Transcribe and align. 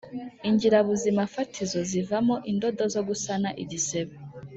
Ingirabuzimafatizo 0.49 1.77
zivamo 1.91 2.35
indodo 2.51 2.83
zo 2.93 3.01
gusana 3.07 3.49
igisebe 3.63 4.15